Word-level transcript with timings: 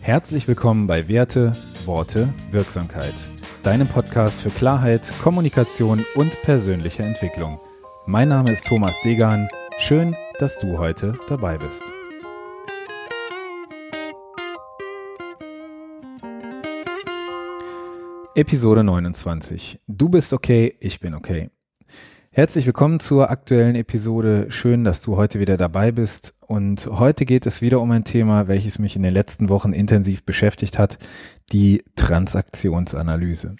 Herzlich 0.00 0.48
willkommen 0.48 0.86
bei 0.86 1.08
Werte, 1.08 1.52
Worte, 1.84 2.32
Wirksamkeit. 2.50 3.14
Deinem 3.62 3.86
Podcast 3.86 4.40
für 4.40 4.50
Klarheit, 4.50 5.12
Kommunikation 5.22 6.04
und 6.14 6.40
persönliche 6.42 7.02
Entwicklung. 7.02 7.60
Mein 8.06 8.28
Name 8.28 8.52
ist 8.52 8.66
Thomas 8.66 8.96
Degan. 9.04 9.48
Schön, 9.78 10.16
dass 10.38 10.58
du 10.58 10.78
heute 10.78 11.18
dabei 11.28 11.58
bist. 11.58 11.82
Episode 18.34 18.84
29. 18.84 19.80
Du 19.88 20.08
bist 20.08 20.32
okay, 20.32 20.76
ich 20.80 21.00
bin 21.00 21.12
okay. 21.12 21.50
Herzlich 22.30 22.66
willkommen 22.66 23.00
zur 23.00 23.30
aktuellen 23.30 23.74
Episode. 23.74 24.46
Schön, 24.50 24.84
dass 24.84 25.02
du 25.02 25.16
heute 25.16 25.40
wieder 25.40 25.56
dabei 25.56 25.90
bist. 25.90 26.34
Und 26.48 26.86
heute 26.86 27.26
geht 27.26 27.44
es 27.44 27.60
wieder 27.60 27.78
um 27.78 27.90
ein 27.90 28.04
Thema, 28.04 28.48
welches 28.48 28.78
mich 28.78 28.96
in 28.96 29.02
den 29.02 29.12
letzten 29.12 29.50
Wochen 29.50 29.74
intensiv 29.74 30.24
beschäftigt 30.24 30.78
hat, 30.78 30.96
die 31.52 31.84
Transaktionsanalyse. 31.94 33.56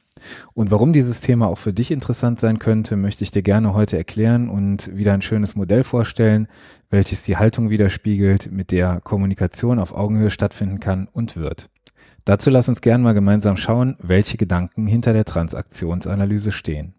Und 0.55 0.71
warum 0.71 0.95
dieses 0.95 1.21
Thema 1.21 1.49
auch 1.49 1.59
für 1.59 1.75
dich 1.75 1.91
interessant 1.91 2.41
sein 2.41 2.59
könnte, 2.59 2.97
möchte 2.97 3.25
ich 3.25 3.31
dir 3.31 3.43
gerne 3.43 3.75
heute 3.75 3.99
erklären 3.99 4.49
und 4.49 4.97
wieder 4.97 5.13
ein 5.13 5.21
schönes 5.21 5.55
Modell 5.55 5.85
vorstellen, 5.85 6.49
welches 6.89 7.25
die 7.25 7.37
Haltung 7.37 7.69
widerspiegelt, 7.69 8.51
mit 8.51 8.71
der 8.71 9.03
Kommunikation 9.03 9.79
auf 9.79 9.93
Augenhöhe 9.93 10.31
stattfinden 10.31 10.81
kann 10.81 11.09
und 11.13 11.37
wird. 11.37 11.69
Dazu 12.25 12.49
lass 12.49 12.71
uns 12.71 12.81
gerne 12.81 13.05
mal 13.05 13.13
gemeinsam 13.13 13.59
schauen, 13.59 13.97
welche 14.01 14.39
Gedanken 14.39 14.87
hinter 14.87 15.13
der 15.13 15.27
Transaktionsanalyse 15.27 16.53
stehen. 16.53 16.95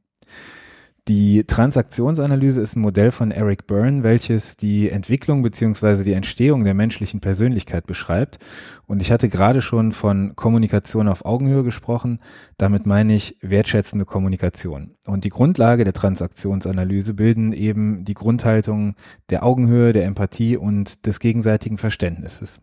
Die 1.10 1.44
Transaktionsanalyse 1.44 2.62
ist 2.62 2.76
ein 2.76 2.82
Modell 2.82 3.10
von 3.10 3.32
Eric 3.32 3.66
Byrne, 3.66 4.04
welches 4.04 4.58
die 4.58 4.92
Entwicklung 4.92 5.42
beziehungsweise 5.42 6.04
die 6.04 6.14
Entstehung 6.14 6.64
der 6.64 6.76
menschlichen 6.76 7.20
Persönlichkeit 7.20 7.88
beschreibt. 7.88 8.38
Und 8.86 9.02
ich 9.02 9.12
hatte 9.12 9.28
gerade 9.28 9.64
schon 9.64 9.92
von 9.92 10.36
Kommunikation 10.36 11.08
auf 11.08 11.26
Augenhöhe 11.26 11.64
gesprochen. 11.64 12.20
Damit 12.60 12.86
meine 12.86 13.16
ich 13.16 13.38
wertschätzende 13.42 14.06
Kommunikation. 14.06 14.92
Und 15.08 15.24
die 15.24 15.30
Grundlage 15.30 15.84
der 15.84 15.94
Transaktionsanalyse 15.94 17.16
bilden 17.16 17.54
eben 17.54 18.06
die 18.06 18.14
Grundhaltung 18.14 18.94
der 19.32 19.44
Augenhöhe, 19.44 19.94
der 19.94 20.06
Empathie 20.06 20.58
und 20.58 21.08
des 21.08 21.20
gegenseitigen 21.20 21.80
Verständnisses. 21.80 22.62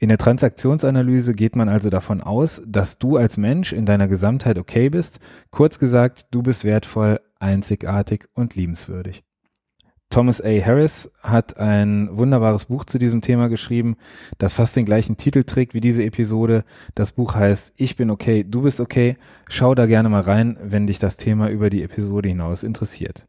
In 0.00 0.08
der 0.08 0.18
Transaktionsanalyse 0.18 1.34
geht 1.34 1.54
man 1.54 1.68
also 1.68 1.88
davon 1.88 2.20
aus, 2.20 2.62
dass 2.66 2.98
du 2.98 3.16
als 3.16 3.36
Mensch 3.36 3.72
in 3.72 3.86
deiner 3.86 4.08
Gesamtheit 4.08 4.58
okay 4.58 4.90
bist. 4.90 5.20
Kurz 5.52 5.78
gesagt, 5.78 6.26
du 6.32 6.42
bist 6.42 6.64
wertvoll, 6.64 7.20
einzigartig 7.38 8.28
und 8.34 8.54
liebenswürdig. 8.54 9.24
Thomas 10.08 10.40
A. 10.40 10.48
Harris 10.48 11.12
hat 11.20 11.58
ein 11.58 12.08
wunderbares 12.16 12.66
Buch 12.66 12.84
zu 12.84 12.98
diesem 12.98 13.22
Thema 13.22 13.48
geschrieben, 13.48 13.96
das 14.38 14.52
fast 14.52 14.76
den 14.76 14.84
gleichen 14.84 15.16
Titel 15.16 15.42
trägt 15.42 15.74
wie 15.74 15.80
diese 15.80 16.04
Episode. 16.04 16.64
Das 16.94 17.12
Buch 17.12 17.34
heißt 17.34 17.74
Ich 17.76 17.96
bin 17.96 18.10
okay, 18.10 18.44
du 18.44 18.62
bist 18.62 18.80
okay. 18.80 19.16
Schau 19.48 19.74
da 19.74 19.86
gerne 19.86 20.08
mal 20.08 20.22
rein, 20.22 20.58
wenn 20.62 20.86
dich 20.86 21.00
das 21.00 21.16
Thema 21.16 21.48
über 21.50 21.70
die 21.70 21.82
Episode 21.82 22.28
hinaus 22.28 22.62
interessiert. 22.62 23.26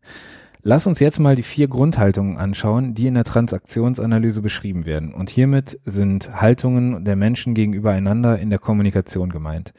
Lass 0.62 0.86
uns 0.86 1.00
jetzt 1.00 1.20
mal 1.20 1.36
die 1.36 1.44
vier 1.44 1.68
Grundhaltungen 1.68 2.38
anschauen, 2.38 2.94
die 2.94 3.08
in 3.08 3.14
der 3.16 3.24
Transaktionsanalyse 3.24 4.42
beschrieben 4.42 4.86
werden. 4.86 5.14
Und 5.14 5.30
hiermit 5.30 5.80
sind 5.86 6.42
Haltungen 6.42 7.06
der 7.06 7.16
Menschen 7.16 7.54
gegenüber 7.54 7.92
einander 7.92 8.38
in 8.38 8.50
der 8.50 8.60
Kommunikation 8.60 9.30
gemeint. 9.30 9.74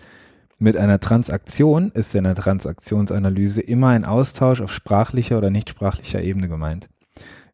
Mit 0.61 0.77
einer 0.77 0.99
Transaktion 0.99 1.93
ist 1.93 2.17
in 2.17 2.25
der 2.25 2.35
Transaktionsanalyse 2.35 3.61
immer 3.61 3.89
ein 3.89 4.05
Austausch 4.05 4.61
auf 4.61 4.73
sprachlicher 4.73 5.39
oder 5.39 5.51
nicht 5.51 5.71
sprachlicher 5.71 6.21
Ebene 6.21 6.49
gemeint. 6.49 6.89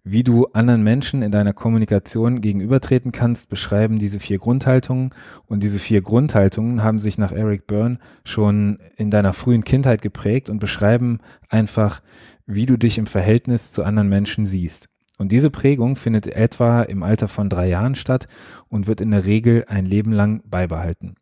Wie 0.05 0.23
du 0.23 0.47
anderen 0.55 0.83
Menschen 0.83 1.21
in 1.21 1.31
deiner 1.31 1.53
Kommunikation 1.53 2.41
gegenübertreten 2.41 3.13
kannst, 3.13 3.51
beschreiben 3.51 3.99
diese 3.99 4.21
vier 4.21 4.39
Grundhaltungen. 4.39 5.11
Und 5.47 5.63
diese 5.63 5.79
vier 5.79 6.01
Grundhaltungen 6.01 6.83
haben 6.83 6.99
sich 6.99 7.19
nach 7.19 7.33
Eric 7.33 7.67
Byrne 7.67 7.99
schon 8.25 8.79
in 8.97 9.11
deiner 9.11 9.35
frühen 9.35 9.65
Kindheit 9.65 10.01
geprägt 10.01 10.49
und 10.49 10.59
beschreiben 10.59 11.21
einfach, 11.51 12.01
wie 12.47 12.65
du 12.65 12.79
dich 12.79 12.97
im 12.97 13.07
Verhältnis 13.07 13.71
zu 13.71 13.85
anderen 13.85 14.09
Menschen 14.09 14.47
siehst. 14.47 14.89
Und 15.19 15.31
diese 15.31 15.51
Prägung 15.51 15.97
findet 15.97 16.27
etwa 16.27 16.83
im 16.83 17.03
Alter 17.03 17.29
von 17.29 17.51
drei 17.51 17.69
Jahren 17.69 17.97
statt 17.97 18.29
und 18.69 18.87
wird 18.87 19.03
in 19.03 19.11
der 19.11 19.27
Regel 19.27 19.67
ein 19.69 19.85
Leben 19.85 20.13
lang 20.13 20.43
beibehalten. 20.47 21.17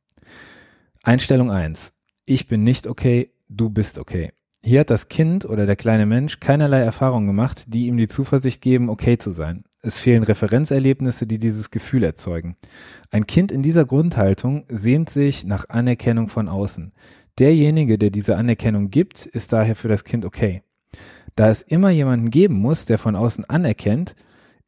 Einstellung 1.04 1.50
eins: 1.50 1.94
Ich 2.26 2.46
bin 2.46 2.62
nicht 2.62 2.86
okay, 2.86 3.32
du 3.48 3.70
bist 3.70 3.98
okay. 3.98 4.30
Hier 4.64 4.80
hat 4.80 4.90
das 4.90 5.08
Kind 5.08 5.44
oder 5.44 5.66
der 5.66 5.74
kleine 5.74 6.06
Mensch 6.06 6.38
keinerlei 6.38 6.78
Erfahrungen 6.78 7.26
gemacht, 7.26 7.64
die 7.66 7.88
ihm 7.88 7.96
die 7.96 8.06
Zuversicht 8.06 8.62
geben, 8.62 8.88
okay 8.88 9.18
zu 9.18 9.32
sein. 9.32 9.64
Es 9.80 9.98
fehlen 9.98 10.22
Referenzerlebnisse, 10.22 11.26
die 11.26 11.38
dieses 11.38 11.72
Gefühl 11.72 12.04
erzeugen. 12.04 12.54
Ein 13.10 13.26
Kind 13.26 13.50
in 13.50 13.62
dieser 13.62 13.84
Grundhaltung 13.84 14.64
sehnt 14.68 15.10
sich 15.10 15.44
nach 15.44 15.68
Anerkennung 15.68 16.28
von 16.28 16.48
außen. 16.48 16.92
Derjenige, 17.36 17.98
der 17.98 18.10
diese 18.10 18.36
Anerkennung 18.36 18.90
gibt, 18.90 19.26
ist 19.26 19.52
daher 19.52 19.74
für 19.74 19.88
das 19.88 20.04
Kind 20.04 20.24
okay. 20.24 20.62
Da 21.34 21.50
es 21.50 21.62
immer 21.62 21.90
jemanden 21.90 22.30
geben 22.30 22.54
muss, 22.54 22.86
der 22.86 22.98
von 22.98 23.16
außen 23.16 23.44
anerkennt, 23.46 24.14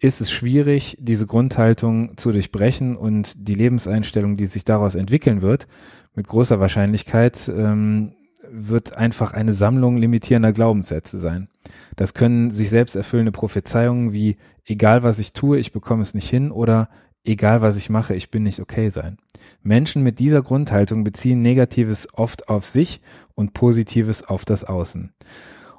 ist 0.00 0.20
es 0.20 0.32
schwierig, 0.32 0.96
diese 1.00 1.26
Grundhaltung 1.26 2.16
zu 2.16 2.32
durchbrechen 2.32 2.96
und 2.96 3.48
die 3.48 3.54
Lebenseinstellung, 3.54 4.36
die 4.36 4.46
sich 4.46 4.64
daraus 4.64 4.96
entwickeln 4.96 5.40
wird, 5.40 5.68
mit 6.14 6.28
großer 6.28 6.60
Wahrscheinlichkeit 6.60 7.48
ähm, 7.48 8.12
wird 8.50 8.96
einfach 8.96 9.32
eine 9.32 9.52
Sammlung 9.52 9.96
limitierender 9.96 10.52
Glaubenssätze 10.52 11.18
sein. 11.18 11.48
Das 11.96 12.14
können 12.14 12.50
sich 12.50 12.70
selbst 12.70 12.94
erfüllende 12.94 13.32
Prophezeiungen 13.32 14.12
wie 14.12 14.36
egal 14.64 15.02
was 15.02 15.18
ich 15.18 15.32
tue, 15.32 15.58
ich 15.58 15.72
bekomme 15.72 16.02
es 16.02 16.14
nicht 16.14 16.28
hin 16.28 16.50
oder 16.50 16.88
egal 17.24 17.62
was 17.62 17.76
ich 17.76 17.90
mache, 17.90 18.14
ich 18.14 18.30
bin 18.30 18.42
nicht 18.42 18.60
okay 18.60 18.88
sein. 18.88 19.18
Menschen 19.62 20.02
mit 20.02 20.18
dieser 20.18 20.42
Grundhaltung 20.42 21.04
beziehen 21.04 21.40
Negatives 21.40 22.08
oft 22.14 22.48
auf 22.48 22.64
sich 22.64 23.00
und 23.34 23.54
Positives 23.54 24.22
auf 24.22 24.44
das 24.44 24.64
Außen. 24.64 25.12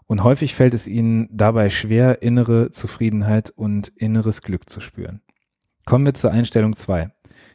Und 0.08 0.24
häufig 0.24 0.54
fällt 0.54 0.74
es 0.74 0.88
ihnen 0.88 1.28
dabei 1.32 1.70
schwer, 1.70 2.22
innere 2.22 2.72
Zufriedenheit 2.72 3.50
und 3.50 3.90
inneres 3.96 4.42
Glück 4.42 4.70
zu 4.70 4.80
spüren. 4.80 5.22
Kommen 5.86 6.06
wir 6.06 6.14
zur 6.14 6.32
Einstellung 6.32 6.76
zwei. 6.76 7.12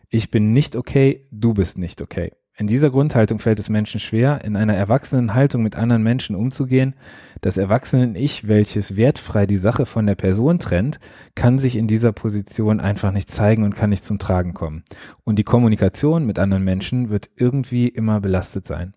Ich 0.09 0.31
bin 0.31 0.53
nicht 0.53 0.75
okay, 0.75 1.25
du 1.31 1.55
bist 1.55 1.79
nicht 1.79 2.03
okay. 2.03 2.33
In 2.61 2.67
dieser 2.67 2.91
Grundhaltung 2.91 3.39
fällt 3.39 3.59
es 3.59 3.71
Menschen 3.71 4.01
schwer, 4.01 4.45
in 4.45 4.55
einer 4.55 4.75
erwachsenen 4.75 5.33
Haltung 5.33 5.63
mit 5.63 5.77
anderen 5.77 6.03
Menschen 6.03 6.37
umzugehen. 6.37 6.93
Das 7.41 7.57
Erwachsenen-Ich, 7.57 8.49
welches 8.49 8.99
wertfrei 8.99 9.47
die 9.47 9.57
Sache 9.57 9.87
von 9.87 10.05
der 10.05 10.15
Person 10.15 10.59
trennt, 10.59 11.01
kann 11.35 11.59
sich 11.59 11.75
in 11.75 11.87
dieser 11.87 12.13
Position 12.13 12.79
einfach 12.79 13.13
nicht 13.13 13.31
zeigen 13.31 13.63
und 13.63 13.75
kann 13.75 13.89
nicht 13.89 14.05
zum 14.05 14.19
Tragen 14.19 14.53
kommen. 14.53 14.85
Und 15.25 15.39
die 15.39 15.43
Kommunikation 15.43 16.27
mit 16.27 16.39
anderen 16.39 16.63
Menschen 16.63 17.09
wird 17.09 17.31
irgendwie 17.35 17.89
immer 17.89 18.21
belastet 18.21 18.67
sein. 18.67 18.93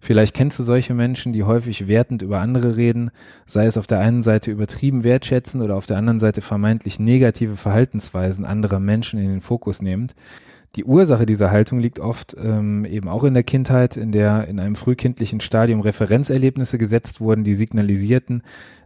Vielleicht 0.00 0.34
kennst 0.34 0.58
du 0.58 0.64
solche 0.64 0.92
Menschen, 0.92 1.32
die 1.32 1.44
häufig 1.44 1.86
wertend 1.86 2.22
über 2.22 2.40
andere 2.40 2.76
reden, 2.76 3.12
sei 3.46 3.66
es 3.66 3.78
auf 3.78 3.86
der 3.86 4.00
einen 4.00 4.22
Seite 4.22 4.50
übertrieben 4.50 5.04
wertschätzen 5.04 5.62
oder 5.62 5.76
auf 5.76 5.86
der 5.86 5.96
anderen 5.96 6.18
Seite 6.18 6.40
vermeintlich 6.40 6.98
negative 6.98 7.56
Verhaltensweisen 7.56 8.44
anderer 8.44 8.80
Menschen 8.80 9.20
in 9.20 9.28
den 9.28 9.40
Fokus 9.40 9.80
nehmend. 9.80 10.16
Die 10.76 10.84
Ursache 10.84 11.24
dieser 11.24 11.50
Haltung 11.50 11.80
liegt 11.80 12.00
oft 12.00 12.36
ähm, 12.38 12.84
eben 12.84 13.08
auch 13.08 13.24
in 13.24 13.32
der 13.32 13.42
Kindheit, 13.42 13.96
in 13.96 14.12
der 14.12 14.46
in 14.46 14.60
einem 14.60 14.76
frühkindlichen 14.76 15.40
Stadium 15.40 15.80
Referenzerlebnisse 15.80 16.76
gesetzt 16.76 17.20
wurden, 17.20 17.44
die 17.44 17.54
signalisierten, 17.54 18.42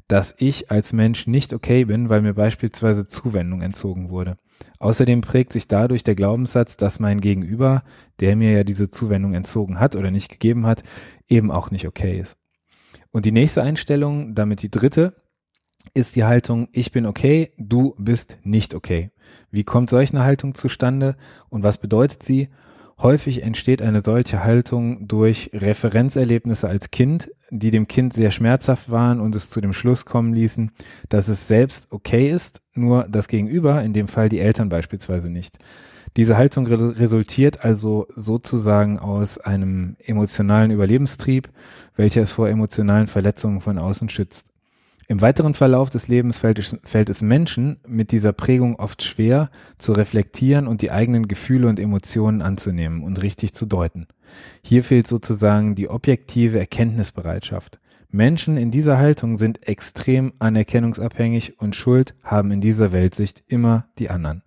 dass 0.06 0.34
ich 0.38 0.70
als 0.70 0.92
Mensch 0.92 1.26
nicht 1.26 1.52
okay 1.52 1.84
bin, 1.84 2.08
weil 2.08 2.22
mir 2.22 2.34
beispielsweise 2.34 3.06
Zuwendung 3.06 3.60
entzogen 3.60 4.10
wurde. 4.10 4.36
Außerdem 4.78 5.20
prägt 5.20 5.52
sich 5.52 5.66
dadurch 5.66 6.04
der 6.04 6.14
Glaubenssatz, 6.14 6.76
dass 6.76 7.00
mein 7.00 7.20
Gegenüber, 7.20 7.82
der 8.20 8.36
mir 8.36 8.52
ja 8.52 8.64
diese 8.64 8.90
Zuwendung 8.90 9.34
entzogen 9.34 9.80
hat 9.80 9.96
oder 9.96 10.10
nicht 10.10 10.30
gegeben 10.30 10.66
hat, 10.66 10.84
eben 11.28 11.50
auch 11.50 11.72
nicht 11.72 11.88
okay 11.88 12.20
ist. 12.20 12.36
Und 13.10 13.24
die 13.24 13.32
nächste 13.32 13.62
Einstellung, 13.62 14.34
damit 14.34 14.62
die 14.62 14.70
dritte, 14.70 15.14
ist 15.94 16.16
die 16.16 16.24
Haltung, 16.24 16.68
ich 16.72 16.92
bin 16.92 17.06
okay, 17.06 17.52
du 17.58 17.94
bist 17.98 18.38
nicht 18.42 18.74
okay. 18.74 19.10
Wie 19.50 19.64
kommt 19.64 19.90
solch 19.90 20.10
eine 20.12 20.24
Haltung 20.24 20.54
zustande 20.54 21.16
und 21.48 21.62
was 21.62 21.78
bedeutet 21.78 22.22
sie? 22.22 22.48
Häufig 23.02 23.42
entsteht 23.42 23.80
eine 23.80 24.00
solche 24.00 24.44
Haltung 24.44 25.08
durch 25.08 25.50
Referenzerlebnisse 25.54 26.68
als 26.68 26.90
Kind, 26.90 27.30
die 27.50 27.70
dem 27.70 27.88
Kind 27.88 28.12
sehr 28.12 28.30
schmerzhaft 28.30 28.90
waren 28.90 29.20
und 29.20 29.34
es 29.34 29.48
zu 29.48 29.62
dem 29.62 29.72
Schluss 29.72 30.04
kommen 30.04 30.34
ließen, 30.34 30.70
dass 31.08 31.28
es 31.28 31.48
selbst 31.48 31.90
okay 31.92 32.30
ist, 32.30 32.60
nur 32.74 33.08
das 33.08 33.28
Gegenüber, 33.28 33.82
in 33.82 33.94
dem 33.94 34.06
Fall 34.06 34.28
die 34.28 34.38
Eltern 34.38 34.68
beispielsweise 34.68 35.30
nicht. 35.30 35.58
Diese 36.16 36.36
Haltung 36.36 36.66
re 36.66 36.98
resultiert 36.98 37.64
also 37.64 38.06
sozusagen 38.14 38.98
aus 38.98 39.38
einem 39.38 39.96
emotionalen 40.04 40.70
Überlebenstrieb, 40.70 41.48
welcher 41.96 42.20
es 42.20 42.32
vor 42.32 42.48
emotionalen 42.48 43.06
Verletzungen 43.06 43.60
von 43.60 43.78
außen 43.78 44.08
schützt. 44.08 44.49
Im 45.10 45.20
weiteren 45.22 45.54
Verlauf 45.54 45.90
des 45.90 46.06
Lebens 46.06 46.38
fällt 46.38 46.60
es, 46.60 46.76
fällt 46.84 47.10
es 47.10 47.20
Menschen 47.20 47.80
mit 47.84 48.12
dieser 48.12 48.32
Prägung 48.32 48.76
oft 48.76 49.02
schwer 49.02 49.50
zu 49.76 49.90
reflektieren 49.90 50.68
und 50.68 50.82
die 50.82 50.92
eigenen 50.92 51.26
Gefühle 51.26 51.66
und 51.66 51.80
Emotionen 51.80 52.42
anzunehmen 52.42 53.02
und 53.02 53.20
richtig 53.20 53.52
zu 53.52 53.66
deuten. 53.66 54.06
Hier 54.62 54.84
fehlt 54.84 55.08
sozusagen 55.08 55.74
die 55.74 55.90
objektive 55.90 56.60
Erkenntnisbereitschaft. 56.60 57.80
Menschen 58.08 58.56
in 58.56 58.70
dieser 58.70 58.98
Haltung 58.98 59.36
sind 59.36 59.66
extrem 59.66 60.32
anerkennungsabhängig 60.38 61.58
und 61.58 61.74
Schuld 61.74 62.14
haben 62.22 62.52
in 62.52 62.60
dieser 62.60 62.92
Weltsicht 62.92 63.42
immer 63.48 63.88
die 63.98 64.10
anderen. 64.10 64.44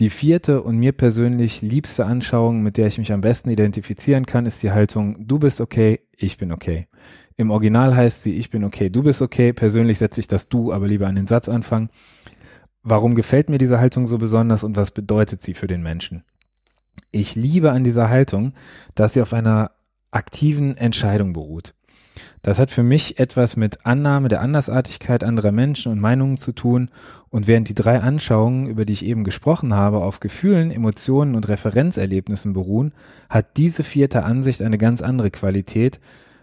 Die 0.00 0.10
vierte 0.10 0.62
und 0.62 0.78
mir 0.78 0.92
persönlich 0.92 1.60
liebste 1.60 2.06
Anschauung, 2.06 2.62
mit 2.62 2.76
der 2.76 2.86
ich 2.86 2.98
mich 2.98 3.12
am 3.12 3.20
besten 3.20 3.50
identifizieren 3.50 4.26
kann, 4.26 4.46
ist 4.46 4.62
die 4.62 4.70
Haltung, 4.70 5.28
du 5.28 5.38
bist 5.38 5.60
okay, 5.60 6.00
ich 6.16 6.38
bin 6.38 6.50
okay. 6.50 6.88
Im 7.36 7.50
Original 7.50 7.94
heißt 7.94 8.22
sie, 8.22 8.32
ich 8.36 8.50
bin 8.50 8.64
okay, 8.64 8.90
du 8.90 9.02
bist 9.02 9.22
okay. 9.22 9.52
Persönlich 9.52 9.98
setze 9.98 10.20
ich 10.20 10.28
das 10.28 10.48
du 10.48 10.72
aber 10.72 10.86
lieber 10.86 11.06
an 11.06 11.16
den 11.16 11.26
Satz 11.26 11.48
anfangen. 11.48 11.90
Warum 12.82 13.14
gefällt 13.14 13.48
mir 13.48 13.58
diese 13.58 13.80
Haltung 13.80 14.06
so 14.06 14.18
besonders 14.18 14.64
und 14.64 14.76
was 14.76 14.90
bedeutet 14.90 15.42
sie 15.42 15.54
für 15.54 15.66
den 15.66 15.82
Menschen? 15.82 16.24
Ich 17.10 17.34
liebe 17.34 17.70
an 17.70 17.84
dieser 17.84 18.08
Haltung, 18.08 18.54
dass 18.94 19.14
sie 19.14 19.22
auf 19.22 19.32
einer 19.32 19.72
aktiven 20.10 20.76
Entscheidung 20.76 21.32
beruht. 21.32 21.74
Das 22.42 22.58
hat 22.58 22.72
für 22.72 22.82
mich 22.82 23.20
etwas 23.20 23.56
mit 23.56 23.86
Annahme 23.86 24.28
der 24.28 24.40
Andersartigkeit 24.40 25.22
anderer 25.22 25.52
Menschen 25.52 25.92
und 25.92 26.00
Meinungen 26.00 26.38
zu 26.38 26.50
tun 26.50 26.90
und 27.30 27.46
während 27.46 27.68
die 27.68 27.74
drei 27.74 28.00
Anschauungen, 28.00 28.66
über 28.66 28.84
die 28.84 28.94
ich 28.94 29.04
eben 29.04 29.22
gesprochen 29.22 29.74
habe, 29.74 29.98
auf 29.98 30.18
Gefühlen, 30.18 30.72
Emotionen 30.72 31.36
und 31.36 31.48
Referenzerlebnissen 31.48 32.52
beruhen, 32.52 32.92
hat 33.30 33.56
diese 33.56 33.84
vierte 33.84 34.24
Ansicht 34.24 34.60
eine 34.60 34.76
ganz 34.76 35.02
andere 35.02 35.30
Qualität, 35.30 36.00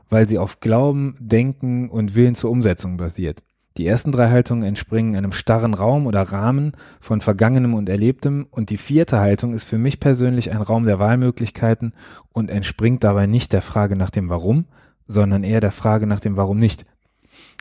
weil 0.10 0.28
sie 0.28 0.38
auf 0.38 0.62
Glauben, 0.62 1.16
Denken 1.20 1.90
und 1.90 2.16
Willen 2.16 2.36
zur 2.36 2.50
Umsetzung 2.50 2.96
basiert. 2.96 3.44
Die 3.76 3.86
ersten 3.86 4.14
drei 4.14 4.30
Haltungen 4.30 4.64
entspringen 4.64 5.18
einem 5.18 5.34
starren 5.34 5.74
Raum 5.74 6.08
oder 6.08 6.22
Rahmen 6.22 6.74
von 7.02 7.20
Vergangenem 7.20 7.74
und 7.74 7.90
Erlebtem 7.90 8.48
und 8.52 8.70
die 8.70 8.78
vierte 8.78 9.20
Haltung 9.20 9.54
ist 9.54 9.66
für 9.66 9.78
mich 9.78 10.00
persönlich 10.00 10.52
ein 10.52 10.62
Raum 10.62 10.86
der 10.86 11.00
Wahlmöglichkeiten 11.00 11.94
und 12.32 12.50
entspringt 12.50 13.04
dabei 13.04 13.26
nicht 13.26 13.52
der 13.52 13.62
Frage 13.62 13.98
nach 13.98 14.10
dem 14.10 14.30
Warum, 14.30 14.66
sondern 15.10 15.44
eher 15.44 15.60
der 15.60 15.72
Frage 15.72 16.08
nach 16.08 16.22
dem 16.22 16.38
Warum 16.38 16.60
nicht. 16.60 16.86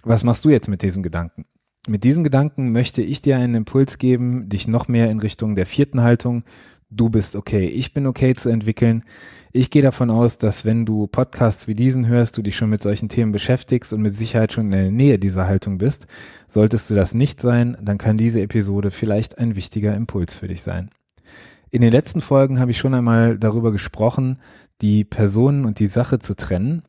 Was 0.05 0.23
machst 0.23 0.45
du 0.45 0.51
jetzt 0.51 0.69
mit 0.69 0.83
diesem 0.83 1.03
Gedanken? 1.03 1.47
Mit 1.89 2.05
diesem 2.05 2.23
Gedanken 2.23 2.71
möchte 2.71 3.03
ich 3.03 3.23
dir 3.23 3.39
einen 3.39 3.55
Impuls 3.55 3.99
geben, 3.99 4.49
dich 4.49 4.69
noch 4.69 4.87
mehr 4.87 5.11
in 5.11 5.19
Richtung 5.19 5.57
der 5.57 5.65
vierten 5.65 6.03
Haltung, 6.03 6.45
du 6.91 7.09
bist 7.09 7.37
okay, 7.37 7.67
ich 7.67 7.95
bin 7.95 8.07
okay 8.07 8.35
zu 8.35 8.51
entwickeln. 8.51 9.03
Ich 9.51 9.71
gehe 9.71 9.83
davon 9.83 10.11
aus, 10.11 10.37
dass 10.37 10.67
wenn 10.67 10.85
du 10.85 11.07
Podcasts 11.07 11.69
wie 11.69 11.75
diesen 11.75 12.07
hörst, 12.07 12.37
du 12.37 12.43
dich 12.43 12.57
schon 12.57 12.69
mit 12.69 12.83
solchen 12.83 13.09
Themen 13.09 13.33
beschäftigst 13.33 13.95
und 13.95 14.03
mit 14.03 14.15
Sicherheit 14.15 14.53
schon 14.53 14.67
in 14.67 14.73
der 14.73 14.91
Nähe 14.91 15.19
dieser 15.19 15.47
Haltung 15.47 15.79
bist. 15.79 16.07
Solltest 16.47 16.91
du 16.91 16.95
das 16.95 17.15
nicht 17.15 17.41
sein, 17.41 17.79
dann 17.81 17.97
kann 17.97 18.19
diese 18.19 18.43
Episode 18.43 18.91
vielleicht 18.91 19.39
ein 19.39 19.57
wichtiger 19.57 19.95
Impuls 19.95 20.35
für 20.35 20.49
dich 20.49 20.61
sein. 20.61 20.91
In 21.71 21.81
den 21.81 21.93
letzten 21.93 22.21
Folgen 22.21 22.61
habe 22.61 22.73
ich 22.73 22.79
schon 22.79 22.95
einmal 22.95 23.39
darüber 23.39 23.73
gesprochen, 23.73 24.39
die 24.83 25.05
Personen 25.05 25.65
und 25.65 25.79
die 25.79 25.87
Sache 25.87 26.19
zu 26.19 26.37
trennen 26.37 26.83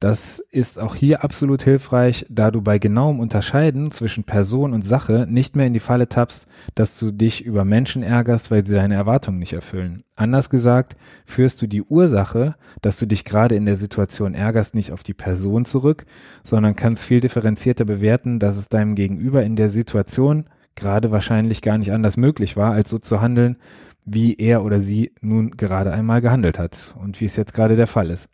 das 0.00 0.38
ist 0.50 0.80
auch 0.80 0.94
hier 0.94 1.22
absolut 1.22 1.62
hilfreich, 1.62 2.24
da 2.30 2.50
du 2.50 2.62
bei 2.62 2.78
genauem 2.78 3.20
Unterscheiden 3.20 3.90
zwischen 3.90 4.24
Person 4.24 4.72
und 4.72 4.82
Sache 4.82 5.26
nicht 5.28 5.56
mehr 5.56 5.66
in 5.66 5.74
die 5.74 5.78
Falle 5.78 6.08
tappst, 6.08 6.46
dass 6.74 6.98
du 6.98 7.10
dich 7.10 7.44
über 7.44 7.66
Menschen 7.66 8.02
ärgerst, 8.02 8.50
weil 8.50 8.64
sie 8.64 8.74
deine 8.74 8.94
Erwartungen 8.94 9.38
nicht 9.38 9.52
erfüllen. 9.52 10.04
Anders 10.16 10.48
gesagt, 10.48 10.96
führst 11.26 11.60
du 11.60 11.66
die 11.66 11.82
Ursache, 11.82 12.56
dass 12.80 12.98
du 12.98 13.06
dich 13.06 13.26
gerade 13.26 13.56
in 13.56 13.66
der 13.66 13.76
Situation 13.76 14.32
ärgerst, 14.32 14.74
nicht 14.74 14.90
auf 14.90 15.02
die 15.02 15.12
Person 15.12 15.66
zurück, 15.66 16.06
sondern 16.42 16.76
kannst 16.76 17.04
viel 17.04 17.20
differenzierter 17.20 17.84
bewerten, 17.84 18.38
dass 18.38 18.56
es 18.56 18.70
deinem 18.70 18.94
Gegenüber 18.94 19.42
in 19.42 19.54
der 19.54 19.68
Situation 19.68 20.46
gerade 20.76 21.10
wahrscheinlich 21.10 21.60
gar 21.60 21.76
nicht 21.76 21.92
anders 21.92 22.16
möglich 22.16 22.56
war, 22.56 22.72
als 22.72 22.88
so 22.88 22.98
zu 22.98 23.20
handeln, 23.20 23.58
wie 24.06 24.34
er 24.36 24.64
oder 24.64 24.80
sie 24.80 25.12
nun 25.20 25.50
gerade 25.50 25.92
einmal 25.92 26.22
gehandelt 26.22 26.58
hat 26.58 26.94
und 26.98 27.20
wie 27.20 27.26
es 27.26 27.36
jetzt 27.36 27.52
gerade 27.52 27.76
der 27.76 27.86
Fall 27.86 28.08
ist. 28.08 28.30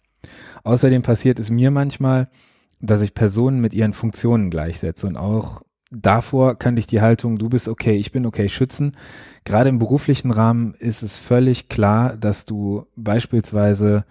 Außerdem 0.64 1.02
passiert 1.02 1.38
es 1.38 1.50
mir 1.50 1.70
manchmal, 1.70 2.28
dass 2.80 3.02
ich 3.02 3.14
Personen 3.14 3.60
mit 3.60 3.72
ihren 3.74 3.92
Funktionen 3.92 4.50
gleichsetze 4.50 5.06
und 5.06 5.16
auch 5.16 5.62
davor 5.90 6.58
kann 6.58 6.76
dich 6.76 6.86
die 6.86 7.00
Haltung, 7.00 7.38
du 7.38 7.48
bist 7.48 7.68
okay, 7.68 7.96
ich 7.96 8.12
bin 8.12 8.26
okay 8.26 8.48
schützen. 8.48 8.92
Gerade 9.44 9.68
im 9.68 9.78
beruflichen 9.78 10.30
Rahmen 10.30 10.74
ist 10.74 11.02
es 11.02 11.18
völlig 11.18 11.68
klar, 11.68 12.16
dass 12.16 12.44
du 12.44 12.86
beispielsweise 12.96 14.04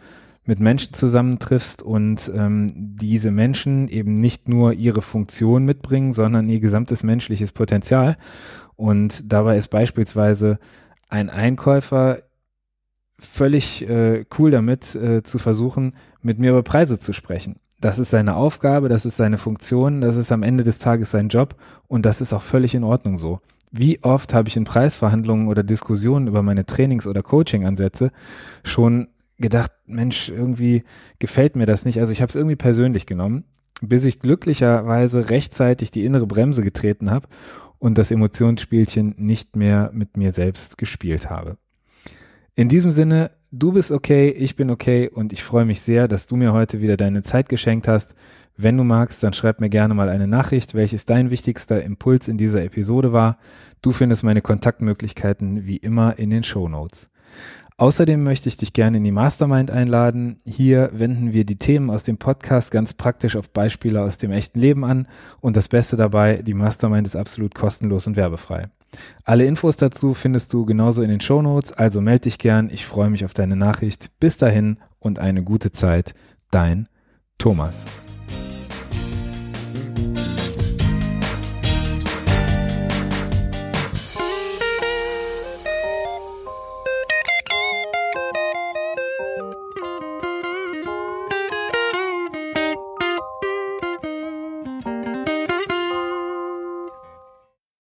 mit 0.46 0.60
Menschen 0.60 0.94
zusammentriffst 0.94 1.81
und 1.81 2.31
ähm, 2.34 2.72
diese 2.75 3.31
Menschen 3.31 3.88
eben 3.88 4.22
nicht 4.22 4.48
nur 4.48 4.74
ihre 4.74 5.01
Funktion 5.01 5.66
mitbringen, 5.66 6.13
sondern 6.13 6.48
ihr 6.48 6.60
gesamtes 6.60 7.04
menschliches 7.04 7.51
Potenzial. 7.51 8.18
Und 8.75 9.31
dabei 9.31 9.58
ist 9.58 9.69
beispielsweise 9.69 10.60
ein 11.10 11.30
Einkäufer 11.30 12.19
völlig 13.17 13.88
äh, 13.88 14.25
cool 14.38 14.51
damit, 14.51 14.95
äh, 14.95 15.23
zu 15.23 15.38
versuchen, 15.38 15.95
mit 16.21 16.39
mir 16.39 16.51
über 16.51 16.63
Preise 16.63 17.00
zu 17.00 17.13
sprechen. 17.13 17.57
Das 17.79 18.00
ist 18.00 18.09
seine 18.09 18.35
Aufgabe, 18.35 18.89
das 18.89 19.06
ist 19.06 19.17
seine 19.17 19.38
Funktion, 19.38 20.01
das 20.01 20.15
ist 20.15 20.31
am 20.31 20.44
Ende 20.44 20.63
des 20.63 20.79
Tages 20.79 21.12
sein 21.12 21.29
Job 21.29 21.56
und 21.88 22.06
das 22.06 22.21
ist 22.21 22.33
auch 22.33 22.41
völlig 22.41 22.73
in 22.73 22.83
Ordnung 22.83 23.17
so. 23.17 23.41
Wie 23.71 24.01
oft 24.03 24.33
habe 24.33 24.47
ich 24.47 24.56
in 24.56 24.63
Preisverhandlungen 24.63 25.47
oder 25.47 25.62
Diskussionen 25.63 26.27
über 26.27 26.41
meine 26.41 26.65
Trainings- 26.65 27.07
oder 27.07 27.21
Coaching-Ansätze 27.21 28.12
schon 28.63 29.09
gedacht, 29.38 29.71
Mensch, 29.85 30.29
irgendwie 30.29 30.83
gefällt 31.19 31.56
mir 31.56 31.65
das 31.65 31.83
nicht. 31.85 32.00
Also 32.00 32.13
ich 32.13 32.21
habe 32.21 32.29
es 32.29 32.35
irgendwie 32.35 32.56
persönlich 32.56 33.06
genommen, 33.06 33.44
bis 33.81 34.06
ich 34.06 34.19
glücklicherweise 34.19 35.29
rechtzeitig 35.29 35.91
die 35.91 36.06
innere 36.06 36.25
Bremse 36.25 36.62
getreten 36.62 37.12
habe 37.12 37.27
und 37.77 37.97
das 37.97 38.12
Emotionsspielchen 38.12 39.15
nicht 39.17 39.56
mehr 39.56 39.91
mit 39.94 40.15
mir 40.15 40.31
selbst 40.31 40.77
gespielt 40.77 41.29
habe. 41.29 41.57
In 42.57 42.69
diesem 42.69 42.90
Sinne, 42.90 43.31
du 43.52 43.74
bist 43.74 43.92
okay, 43.92 44.30
ich 44.30 44.56
bin 44.56 44.69
okay 44.69 45.10
und 45.10 45.34
ich 45.34 45.44
freue 45.44 45.66
mich 45.66 45.81
sehr, 45.81 46.07
dass 46.07 46.25
du 46.25 46.38
mir 46.38 46.54
heute 46.54 46.80
wieder 46.80 46.96
deine 46.96 47.22
Zeit 47.22 47.50
geschenkt 47.50 47.90
hast. 47.90 48.16
Wenn 48.56 48.78
du 48.78 48.86
magst, 48.86 49.22
dann 49.24 49.34
schreib 49.34 49.60
mir 49.60 49.69
gerne 49.69 49.94
mal 49.94 50.07
eine 50.07 50.25
Nachricht, 50.25 50.74
welches 50.74 51.06
dein 51.06 51.31
wichtigster 51.31 51.84
Impuls 51.84 52.30
in 52.30 52.38
dieser 52.38 52.63
Episode 52.63 53.12
war. 53.12 53.40
Du 53.81 53.92
findest 53.92 54.24
meine 54.24 54.42
Kontaktmöglichkeiten 54.42 55.66
wie 55.66 55.75
immer 55.75 56.18
in 56.18 56.30
den 56.30 56.44
Show 56.44 56.69
Notes. 56.69 57.10
Außerdem 57.75 58.24
möchte 58.24 58.48
ich 58.48 58.56
dich 58.56 58.72
gerne 58.72 59.00
in 59.00 59.04
die 59.04 59.12
Mastermind 59.12 59.69
einladen. 59.69 60.40
Hier 60.46 60.92
wenden 60.94 61.34
wir 61.34 61.44
die 61.44 61.58
Themen 61.58 61.90
aus 61.90 62.04
dem 62.04 62.16
Podcast 62.18 62.72
ganz 62.72 62.94
praktisch 62.94 63.36
auf 63.36 63.50
Beispiele 63.50 64.01
aus 64.01 64.18
dem 64.18 64.31
echten 64.31 64.62
Leben 64.62 64.86
an. 64.86 65.10
Und 65.42 65.58
das 65.58 65.68
Beste 65.68 65.98
dabei, 65.98 66.38
die 66.38 66.54
Mastermind 66.54 67.06
ist 67.06 67.18
absolut 67.18 67.54
kostenlos 67.54 68.08
und 68.08 68.16
werbefrei. 68.16 68.69
Alle 69.24 69.45
Infos 69.45 69.77
dazu 69.77 70.13
findest 70.13 70.53
du 70.53 70.65
genauso 70.65 71.01
in 71.01 71.09
den 71.09 71.21
Show 71.21 71.42
Notes, 71.42 71.74
also 71.74 72.01
melde 72.01 72.21
dich 72.21 72.38
gern. 72.38 72.69
Ich 72.71 72.86
freue 72.86 73.09
mich 73.09 73.25
auf 73.25 73.33
deine 73.33 73.56
Nachricht. 73.56 74.12
Bis 74.19 74.38
dahin 74.38 74.77
und 75.00 75.19
eine 75.19 75.44
gute 75.44 75.71
Zeit. 75.71 76.13
Dein 76.51 76.88
Thomas. 77.38 77.86